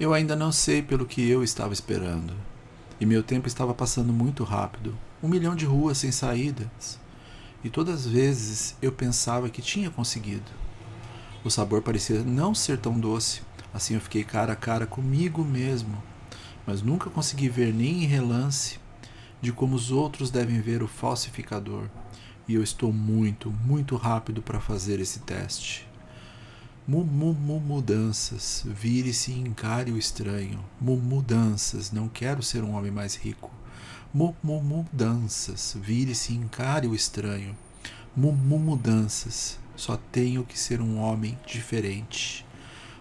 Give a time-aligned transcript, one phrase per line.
[0.00, 2.32] Eu ainda não sei pelo que eu estava esperando.
[2.98, 6.98] E meu tempo estava passando muito rápido um milhão de ruas sem saídas.
[7.62, 10.50] E todas as vezes eu pensava que tinha conseguido.
[11.44, 13.42] O sabor parecia não ser tão doce,
[13.74, 16.02] assim eu fiquei cara a cara comigo mesmo,
[16.66, 18.78] mas nunca consegui ver nem em relance
[19.42, 21.90] de como os outros devem ver o falsificador.
[22.48, 25.89] E eu estou muito, muito rápido para fazer esse teste.
[26.90, 30.58] Mudanças, vire-se e encare o estranho.
[30.80, 33.48] Mudanças, não quero ser um homem mais rico.
[34.12, 37.56] Mudanças, vire-se e encare o estranho.
[38.16, 42.44] Mudanças, só tenho que ser um homem diferente.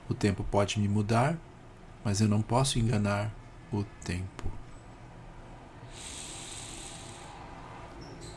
[0.08, 1.36] O tempo pode me mudar,
[2.06, 3.34] mas eu não posso enganar
[3.74, 4.59] o tempo.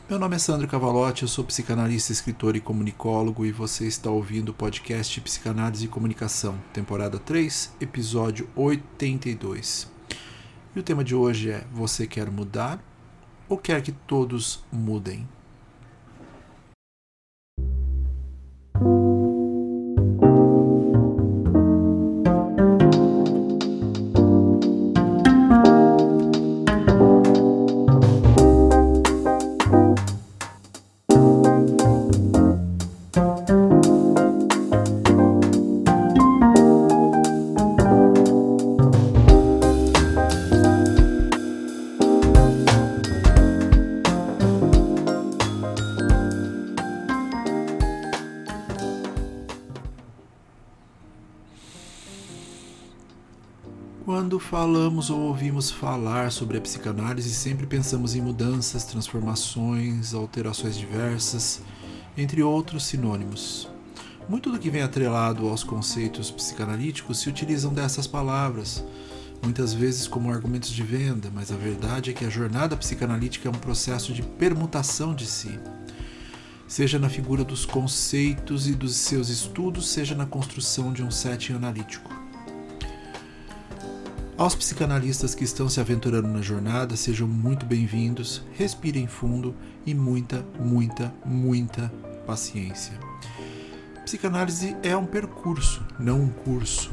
[0.09, 4.49] Meu nome é Sandro Cavalotti, eu sou psicanalista, escritor e comunicólogo e você está ouvindo
[4.49, 9.89] o podcast Psicanálise e Comunicação, temporada 3, episódio 82.
[10.75, 12.83] E o tema de hoje é: Você quer mudar
[13.47, 15.25] ou quer que todos mudem?
[54.05, 61.61] Quando falamos ou ouvimos falar sobre a psicanálise, sempre pensamos em mudanças, transformações, alterações diversas,
[62.17, 63.69] entre outros sinônimos.
[64.27, 68.83] Muito do que vem atrelado aos conceitos psicanalíticos se utilizam dessas palavras,
[69.41, 73.51] muitas vezes como argumentos de venda, mas a verdade é que a jornada psicanalítica é
[73.51, 75.57] um processo de permutação de si.
[76.67, 81.53] Seja na figura dos conceitos e dos seus estudos, seja na construção de um setting
[81.53, 82.22] analítico.
[84.43, 89.55] Aos psicanalistas que estão se aventurando na jornada, sejam muito bem-vindos, respirem fundo
[89.85, 91.89] e muita, muita, muita
[92.27, 92.91] paciência.
[94.03, 96.91] Psicanálise é um percurso, não um curso.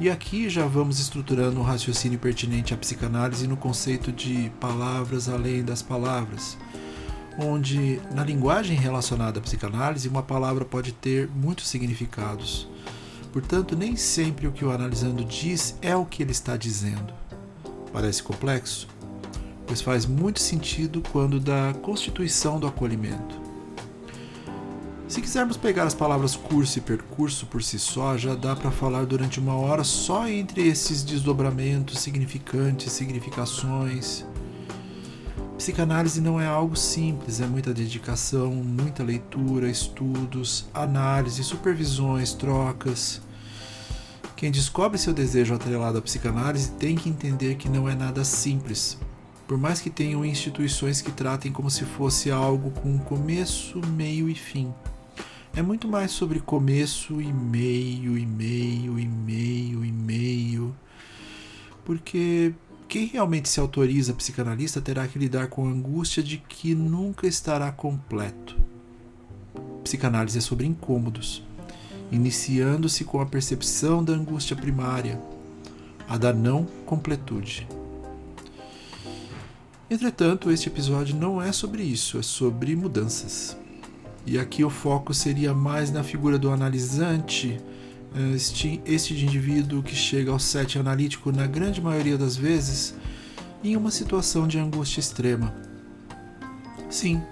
[0.00, 5.62] E aqui já vamos estruturando um raciocínio pertinente à psicanálise no conceito de palavras além
[5.62, 6.56] das palavras,
[7.38, 12.66] onde na linguagem relacionada à psicanálise uma palavra pode ter muitos significados
[13.38, 17.14] Portanto, nem sempre o que o analisando diz é o que ele está dizendo.
[17.92, 18.88] Parece complexo?
[19.64, 23.40] Pois faz muito sentido quando da constituição do acolhimento.
[25.06, 29.06] Se quisermos pegar as palavras curso e percurso por si só, já dá para falar
[29.06, 34.26] durante uma hora só entre esses desdobramentos, significantes, significações.
[35.56, 43.27] Psicanálise não é algo simples, é muita dedicação, muita leitura, estudos, análise, supervisões, trocas.
[44.38, 48.96] Quem descobre seu desejo atrelado à psicanálise tem que entender que não é nada simples.
[49.48, 54.36] Por mais que tenham instituições que tratem como se fosse algo com começo, meio e
[54.36, 54.72] fim.
[55.56, 60.72] É muito mais sobre começo e meio e meio e meio e meio.
[61.84, 62.54] Porque
[62.86, 67.72] quem realmente se autoriza psicanalista terá que lidar com a angústia de que nunca estará
[67.72, 68.56] completo.
[69.82, 71.42] Psicanálise é sobre incômodos,
[72.10, 75.20] iniciando-se com a percepção da angústia primária,
[76.08, 77.66] a da não completude.
[79.90, 83.56] Entretanto, este episódio não é sobre isso, é sobre mudanças.
[84.26, 87.58] E aqui o foco seria mais na figura do analisante
[88.34, 92.94] este, este indivíduo que chega ao set analítico, na grande maioria das vezes,
[93.62, 95.54] em uma situação de angústia extrema.
[96.88, 97.22] Sim,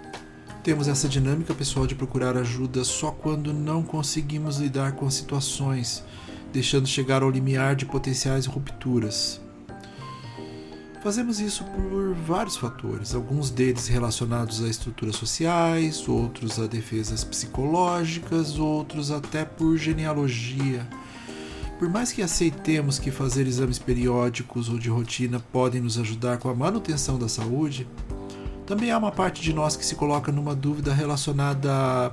[0.67, 6.03] temos essa dinâmica pessoal de procurar ajuda só quando não conseguimos lidar com situações,
[6.53, 9.41] deixando chegar ao limiar de potenciais rupturas.
[11.05, 18.59] Fazemos isso por vários fatores, alguns deles relacionados a estruturas sociais, outros a defesas psicológicas,
[18.59, 20.85] outros até por genealogia.
[21.79, 26.49] Por mais que aceitemos que fazer exames periódicos ou de rotina podem nos ajudar com
[26.49, 27.87] a manutenção da saúde,
[28.67, 32.13] também há uma parte de nós que se coloca numa dúvida relacionada a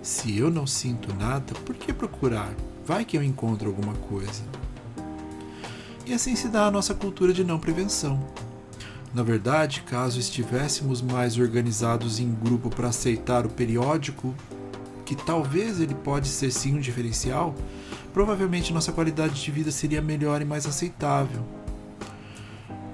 [0.00, 2.54] se eu não sinto nada, por que procurar?
[2.86, 4.42] Vai que eu encontro alguma coisa
[6.08, 8.18] e assim se dá a nossa cultura de não prevenção.
[9.12, 14.34] Na verdade, caso estivéssemos mais organizados em grupo para aceitar o periódico,
[15.04, 17.54] que talvez ele pode ser sim um diferencial,
[18.12, 21.44] provavelmente nossa qualidade de vida seria melhor e mais aceitável.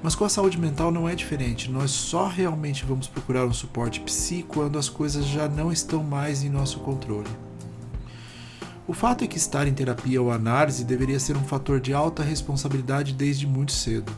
[0.05, 1.71] Mas com a saúde mental não é diferente.
[1.71, 6.45] Nós só realmente vamos procurar um suporte psi quando as coisas já não estão mais
[6.45, 7.31] em nosso controle.
[8.87, 12.23] O fato é que estar em terapia ou análise deveria ser um fator de alta
[12.23, 14.13] responsabilidade desde muito cedo.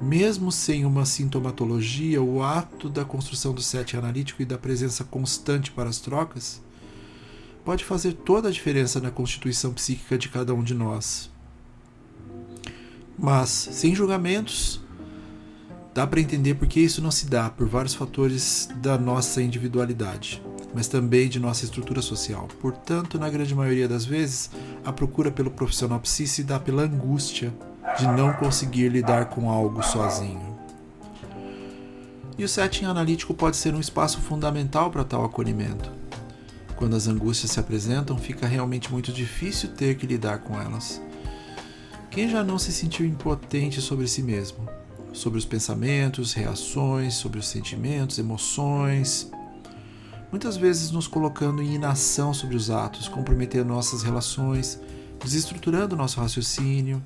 [0.00, 5.70] Mesmo sem uma sintomatologia, o ato da construção do set analítico e da presença constante
[5.70, 6.62] para as trocas
[7.66, 11.30] pode fazer toda a diferença na constituição psíquica de cada um de nós.
[13.18, 14.87] Mas, sem julgamentos,
[15.98, 20.40] dá para entender por que isso não se dá por vários fatores da nossa individualidade
[20.72, 22.46] mas também de nossa estrutura social.
[22.60, 24.50] Portanto, na grande maioria das vezes,
[24.84, 27.52] a procura pelo profissional psi se dá pela angústia
[27.98, 30.56] de não conseguir lidar com algo sozinho.
[32.36, 35.90] E o setting analítico pode ser um espaço fundamental para tal acolhimento.
[36.76, 41.00] Quando as angústias se apresentam, fica realmente muito difícil ter que lidar com elas.
[42.10, 44.68] Quem já não se sentiu impotente sobre si mesmo?
[45.12, 49.30] Sobre os pensamentos, reações, sobre os sentimentos, emoções,
[50.30, 54.80] muitas vezes nos colocando em inação sobre os atos, comprometendo nossas relações,
[55.22, 57.02] desestruturando nosso raciocínio.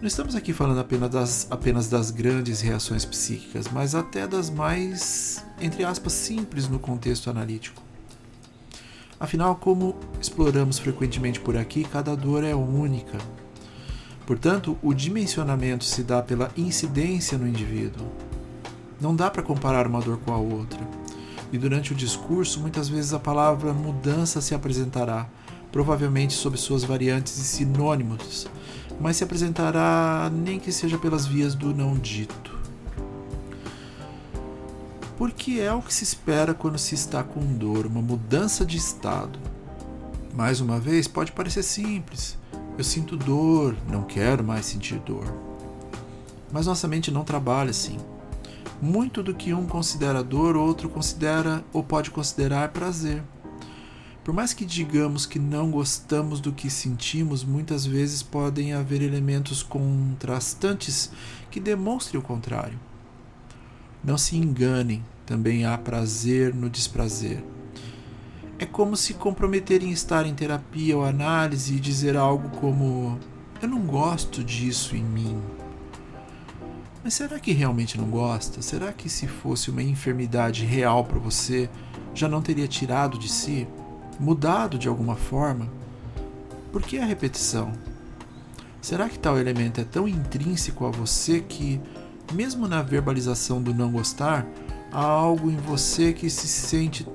[0.00, 5.44] Não estamos aqui falando apenas das, apenas das grandes reações psíquicas, mas até das mais,
[5.60, 7.82] entre aspas, simples no contexto analítico.
[9.18, 13.18] Afinal, como exploramos frequentemente por aqui, cada dor é única.
[14.30, 18.06] Portanto, o dimensionamento se dá pela incidência no indivíduo.
[19.00, 20.78] Não dá para comparar uma dor com a outra
[21.52, 25.28] e durante o discurso muitas vezes a palavra mudança se apresentará,
[25.72, 28.46] provavelmente sob suas variantes e sinônimos,
[29.00, 32.56] mas se apresentará nem que seja pelas vias do não dito.
[35.18, 39.40] Porque é o que se espera quando se está com dor, uma mudança de estado.
[40.32, 42.38] Mais uma vez, pode parecer simples.
[42.80, 45.26] Eu sinto dor, não quero mais sentir dor.
[46.50, 47.98] Mas nossa mente não trabalha assim.
[48.80, 53.22] Muito do que um considera dor, outro considera ou pode considerar prazer.
[54.24, 59.62] Por mais que digamos que não gostamos do que sentimos, muitas vezes podem haver elementos
[59.62, 61.12] contrastantes
[61.50, 62.80] que demonstrem o contrário.
[64.02, 67.44] Não se enganem, também há prazer no desprazer.
[68.60, 73.18] É como se comprometer em estar em terapia ou análise e dizer algo como:
[73.62, 75.40] Eu não gosto disso em mim.
[77.02, 78.60] Mas será que realmente não gosta?
[78.60, 81.70] Será que se fosse uma enfermidade real para você,
[82.12, 83.66] já não teria tirado de si?
[84.18, 85.66] Mudado de alguma forma?
[86.70, 87.72] Por que a repetição?
[88.82, 91.80] Será que tal elemento é tão intrínseco a você que,
[92.34, 94.46] mesmo na verbalização do não gostar,
[94.92, 97.06] há algo em você que se sente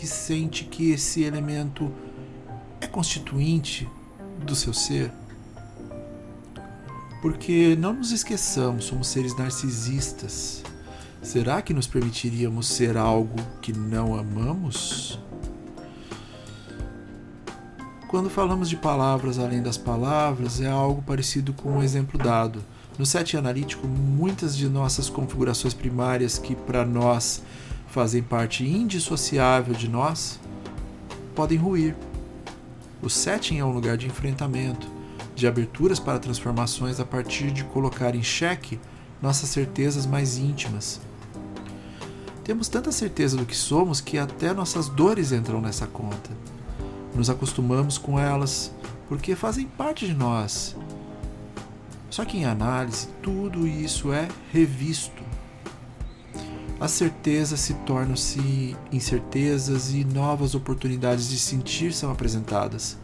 [0.00, 1.92] que sente que esse elemento
[2.80, 3.86] é constituinte
[4.42, 5.12] do seu ser?
[7.20, 10.62] Porque não nos esqueçamos, somos seres narcisistas.
[11.20, 15.18] Será que nos permitiríamos ser algo que não amamos?
[18.08, 22.64] Quando falamos de palavras além das palavras, é algo parecido com um exemplo dado.
[22.98, 27.42] No set analítico, muitas de nossas configurações primárias que para nós
[27.90, 30.38] fazem parte indissociável de nós
[31.34, 31.96] podem ruir.
[33.02, 34.86] O setting é um lugar de enfrentamento
[35.34, 38.78] de aberturas para transformações a partir de colocar em xeque
[39.20, 41.00] nossas certezas mais íntimas.
[42.44, 46.30] Temos tanta certeza do que somos que até nossas dores entram nessa conta.
[47.14, 48.72] Nos acostumamos com elas
[49.08, 50.76] porque fazem parte de nós.
[52.08, 55.29] Só que em análise, tudo isso é revisto.
[56.80, 62.96] As certezas se tornam-se incertezas e novas oportunidades de sentir são apresentadas.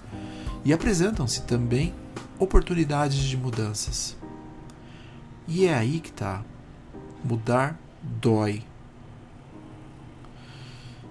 [0.64, 1.94] E apresentam-se também
[2.38, 4.16] oportunidades de mudanças.
[5.46, 6.42] E é aí que está.
[7.22, 8.64] Mudar dói.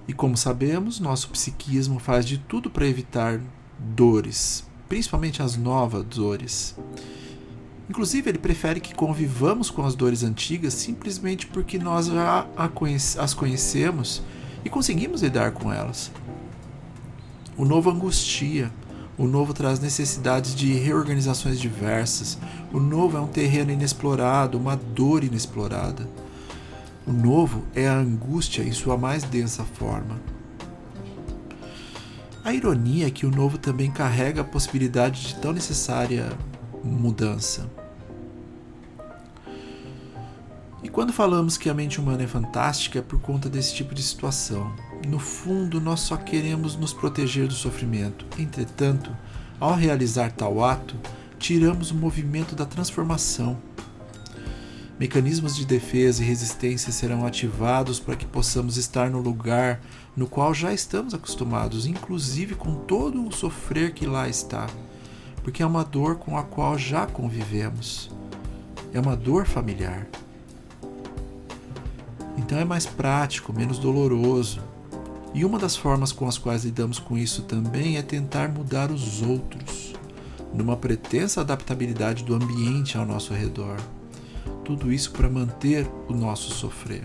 [0.07, 3.39] E como sabemos, nosso psiquismo faz de tudo para evitar
[3.79, 6.75] dores, principalmente as novas dores.
[7.89, 12.47] Inclusive, ele prefere que convivamos com as dores antigas simplesmente porque nós já
[13.17, 14.23] as conhecemos
[14.63, 16.11] e conseguimos lidar com elas.
[17.55, 18.71] O novo angustia,
[19.17, 22.37] o novo traz necessidades de reorganizações diversas.
[22.73, 26.09] O novo é um terreno inexplorado, uma dor inexplorada.
[27.07, 30.19] O novo é a angústia em sua mais densa forma.
[32.43, 36.29] A ironia é que o novo também carrega a possibilidade de tão necessária
[36.87, 37.69] mudança.
[40.83, 44.03] E quando falamos que a mente humana é fantástica é por conta desse tipo de
[44.03, 44.71] situação.
[45.07, 48.25] No fundo, nós só queremos nos proteger do sofrimento.
[48.37, 49.11] Entretanto,
[49.59, 50.95] Ao realizar tal ato,
[51.39, 53.57] tiramos o movimento da transformação.
[54.99, 59.81] Mecanismos de defesa e resistência serão ativados para que possamos estar no lugar
[60.15, 64.67] no qual já estamos acostumados, inclusive com todo o sofrer que lá está,
[65.45, 68.09] porque é uma dor com a qual já convivemos.
[68.91, 70.07] É uma dor familiar.
[72.35, 74.59] Então é mais prático, menos doloroso.
[75.35, 79.21] E uma das formas com as quais lidamos com isso também é tentar mudar os
[79.21, 79.93] outros,
[80.51, 83.77] numa pretensa adaptabilidade do ambiente ao nosso redor.
[84.63, 87.03] Tudo isso para manter o nosso sofrer.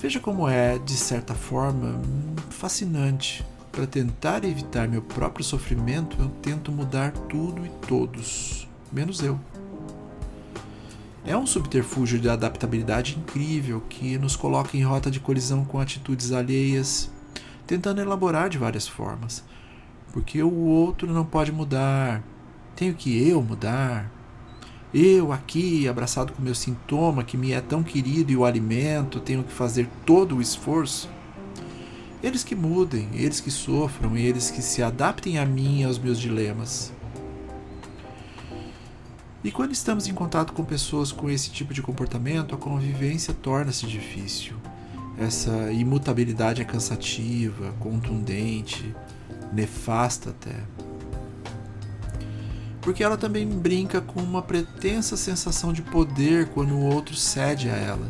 [0.00, 2.00] Veja como é, de certa forma,
[2.50, 3.46] fascinante.
[3.76, 9.38] Para tentar evitar meu próprio sofrimento, eu tento mudar tudo e todos, menos eu.
[11.26, 16.32] É um subterfúgio de adaptabilidade incrível que nos coloca em rota de colisão com atitudes
[16.32, 17.10] alheias,
[17.66, 19.44] tentando elaborar de várias formas.
[20.10, 22.22] Porque o outro não pode mudar,
[22.74, 24.10] tenho que eu mudar.
[24.94, 29.44] Eu aqui, abraçado com meu sintoma que me é tão querido e o alimento, tenho
[29.44, 31.14] que fazer todo o esforço.
[32.22, 36.18] Eles que mudem, eles que sofram, eles que se adaptem a mim e aos meus
[36.18, 36.92] dilemas.
[39.44, 43.86] E quando estamos em contato com pessoas com esse tipo de comportamento, a convivência torna-se
[43.86, 44.56] difícil.
[45.18, 48.94] Essa imutabilidade é cansativa, contundente,
[49.52, 50.56] nefasta até
[52.86, 57.74] porque ela também brinca com uma pretensa sensação de poder quando o outro cede a
[57.74, 58.08] ela.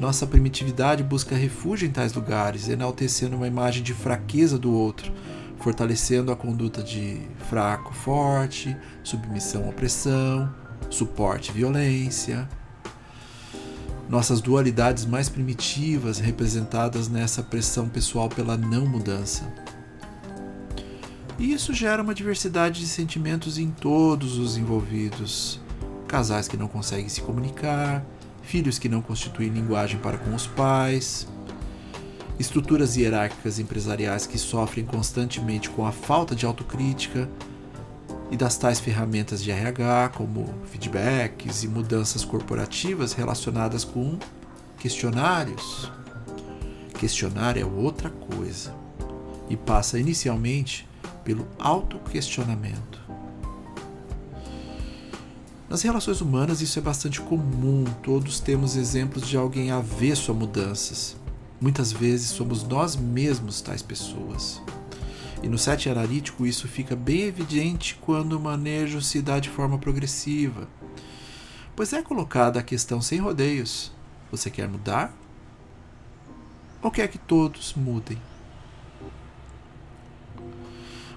[0.00, 5.12] Nossa primitividade busca refúgio em tais lugares, enaltecendo uma imagem de fraqueza do outro,
[5.58, 10.50] fortalecendo a conduta de fraco forte, submissão opressão,
[10.88, 12.48] suporte violência.
[14.08, 19.52] Nossas dualidades mais primitivas representadas nessa pressão pessoal pela não mudança.
[21.38, 25.60] E isso gera uma diversidade de sentimentos em todos os envolvidos.
[26.08, 28.02] Casais que não conseguem se comunicar,
[28.42, 31.26] filhos que não constituem linguagem para com os pais,
[32.38, 37.28] estruturas hierárquicas empresariais que sofrem constantemente com a falta de autocrítica
[38.30, 44.18] e das tais ferramentas de RH, como feedbacks e mudanças corporativas relacionadas com
[44.78, 45.90] questionários.
[46.98, 48.74] Questionário é outra coisa
[49.48, 50.88] e passa inicialmente
[51.24, 52.99] pelo autoquestionamento.
[55.70, 61.16] Nas relações humanas isso é bastante comum, todos temos exemplos de alguém avesso a mudanças.
[61.60, 64.60] Muitas vezes somos nós mesmos tais pessoas.
[65.40, 69.78] E no set analítico isso fica bem evidente quando o manejo se dá de forma
[69.78, 70.68] progressiva,
[71.76, 73.92] pois é colocada a questão sem rodeios:
[74.28, 75.14] você quer mudar?
[76.82, 78.18] Ou quer que todos mudem?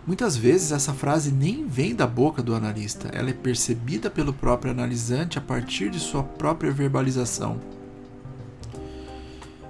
[0.05, 4.71] Muitas vezes essa frase nem vem da boca do analista, ela é percebida pelo próprio
[4.71, 7.57] analisante a partir de sua própria verbalização.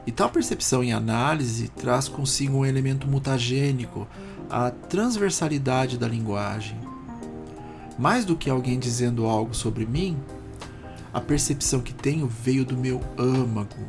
[0.08, 4.08] E tal percepção em análise traz consigo um elemento mutagênico,
[4.50, 6.80] a transversalidade da linguagem.
[7.98, 10.18] Mais do que alguém dizendo algo sobre mim,
[11.14, 13.88] a percepção que tenho veio do meu âmago,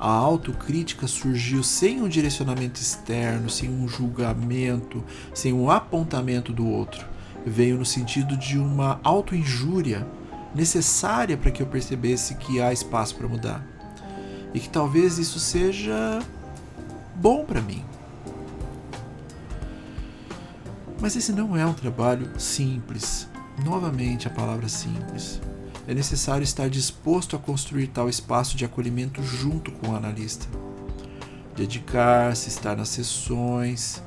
[0.00, 5.04] a autocrítica surgiu sem um direcionamento externo, sem um julgamento,
[5.34, 7.06] sem um apontamento do outro.
[7.44, 10.06] Veio no sentido de uma autoinjúria
[10.54, 13.66] necessária para que eu percebesse que há espaço para mudar.
[14.54, 16.20] E que talvez isso seja
[17.14, 17.84] bom para mim.
[20.98, 23.28] Mas esse não é um trabalho simples.
[23.62, 25.40] Novamente a palavra simples
[25.90, 30.46] é necessário estar disposto a construir tal espaço de acolhimento junto com o analista.
[31.56, 34.00] Dedicar-se, estar nas sessões,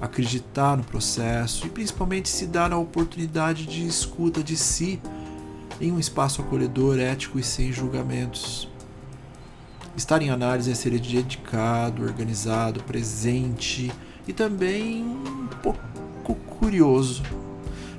[0.00, 5.00] acreditar no processo e principalmente se dar a oportunidade de escuta de si
[5.80, 8.68] em um espaço acolhedor, ético e sem julgamentos.
[9.96, 13.90] Estar em análise é ser dedicado, organizado, presente
[14.28, 17.24] e também um pouco curioso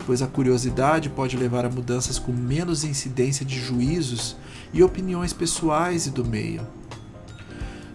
[0.08, 4.38] pois a curiosidade pode levar a mudanças com menos incidência de juízos
[4.72, 6.66] e opiniões pessoais e do meio.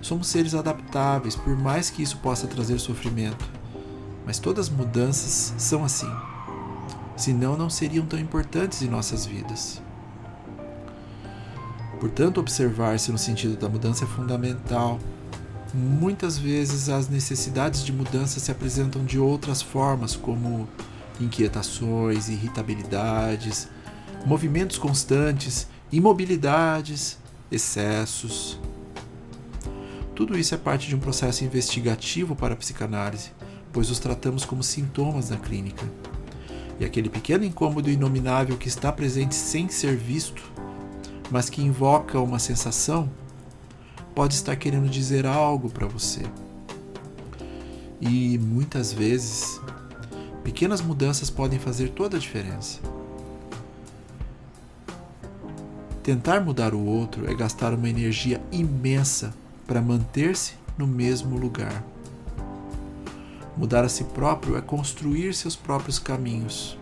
[0.03, 3.49] Somos seres adaptáveis, por mais que isso possa trazer sofrimento,
[4.27, 6.11] mas todas as mudanças são assim.
[7.17, 9.81] Senão, não seriam tão importantes em nossas vidas.
[11.99, 15.01] Portanto, observar-se no sentido da mudança é fundamental.
[15.73, 20.69] Muitas vezes as necessidades de mudança se apresentam de outras formas, como
[21.23, 23.69] inquietações, irritabilidades,
[24.25, 27.19] movimentos constantes, imobilidades,
[27.51, 28.59] excessos.
[30.15, 33.31] Tudo isso é parte de um processo investigativo para a psicanálise,
[33.73, 35.85] pois os tratamos como sintomas na clínica.
[36.79, 40.43] E aquele pequeno incômodo inominável que está presente sem ser visto,
[41.31, 43.09] mas que invoca uma sensação,
[44.15, 46.23] pode estar querendo dizer algo para você.
[48.01, 49.61] E muitas vezes,
[50.43, 52.81] pequenas mudanças podem fazer toda a diferença.
[56.03, 59.33] Tentar mudar o outro é gastar uma energia imensa
[59.67, 61.85] para manter-se no mesmo lugar.
[63.57, 66.77] Mudar a si próprio é construir seus próprios caminhos,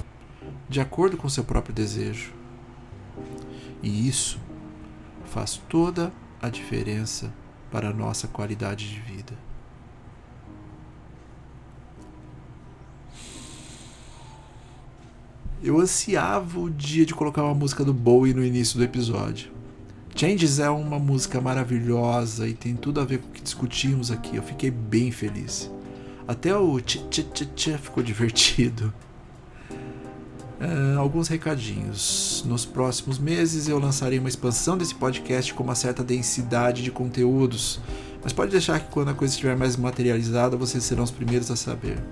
[0.69, 2.33] de acordo com seu próprio desejo.
[3.83, 4.40] E isso
[5.26, 7.33] faz toda a diferença
[7.71, 9.50] para a nossa qualidade de vida.
[15.62, 19.50] Eu ansiava o dia de colocar uma música do Bowie no início do episódio.
[20.17, 24.37] Changes é uma música maravilhosa e tem tudo a ver com o que discutimos aqui.
[24.37, 25.71] Eu fiquei bem feliz.
[26.26, 28.90] Até o tch tch tch, tch ficou divertido.
[30.59, 32.43] Uh, alguns recadinhos.
[32.47, 37.79] Nos próximos meses eu lançarei uma expansão desse podcast com uma certa densidade de conteúdos.
[38.23, 41.57] Mas pode deixar que quando a coisa estiver mais materializada, vocês serão os primeiros a
[41.57, 42.02] saber.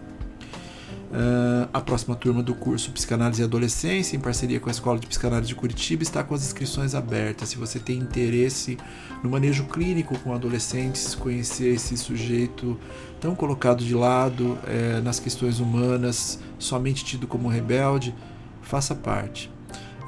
[1.11, 5.07] Uh, a próxima turma do curso Psicanálise e Adolescência, em parceria com a Escola de
[5.07, 7.49] Psicanálise de Curitiba, está com as inscrições abertas.
[7.49, 8.77] Se você tem interesse
[9.23, 12.79] no manejo clínico com adolescentes, conhecer esse sujeito
[13.19, 18.15] tão colocado de lado é, nas questões humanas, somente tido como rebelde,
[18.61, 19.51] faça parte.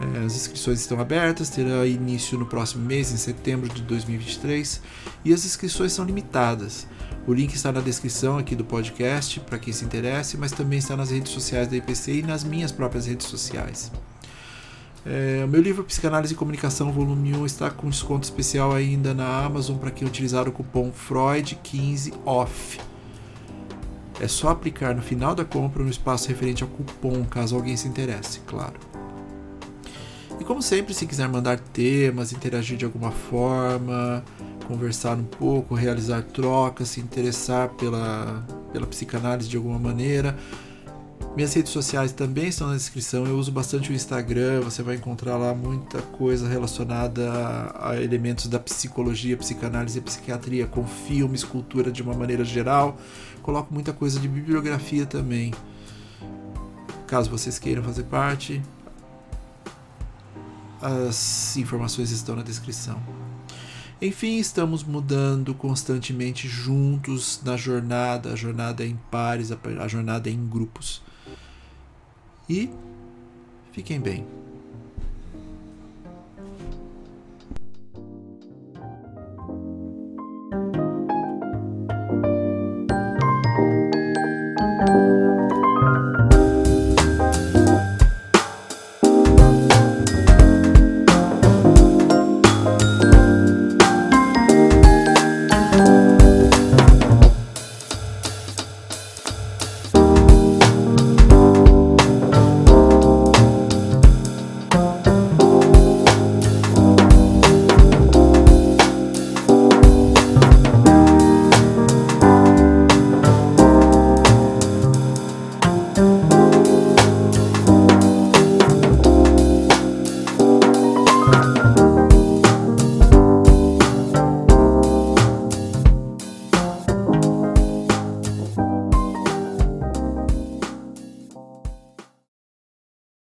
[0.00, 4.82] É, as inscrições estão abertas, terá início no próximo mês, em setembro de 2023,
[5.24, 6.86] e as inscrições são limitadas.
[7.26, 10.96] O link está na descrição aqui do podcast para quem se interesse, mas também está
[10.96, 13.92] nas redes sociais da IPC e nas minhas próprias redes sociais.
[15.04, 19.44] É, o meu livro Psicanálise e Comunicação, volume 1, está com desconto especial ainda na
[19.44, 22.80] Amazon para quem utilizar o cupom FREUD15OFF.
[24.20, 27.88] É só aplicar no final da compra no espaço referente ao cupom, caso alguém se
[27.88, 28.78] interesse, claro.
[30.38, 34.22] E como sempre, se quiser mandar temas, interagir de alguma forma,
[34.70, 40.36] conversar um pouco, realizar trocas, se interessar pela, pela psicanálise de alguma maneira,
[41.34, 43.26] minhas redes sociais também estão na descrição.
[43.26, 48.46] Eu uso bastante o Instagram, você vai encontrar lá muita coisa relacionada a, a, elementos
[48.46, 52.96] da psicologia, psicanálise e psiquiatria, com filmes, cultura de uma maneira geral.
[53.42, 55.52] Coloco muita coisa de bibliografia também.
[57.08, 58.62] Caso vocês queiram fazer parte,
[60.80, 63.00] as informações estão na descrição.
[64.02, 68.32] Enfim, estamos mudando constantemente juntos na jornada.
[68.32, 71.02] A jornada é em pares, a jornada é em grupos.
[72.48, 72.70] E
[73.72, 74.26] fiquem bem.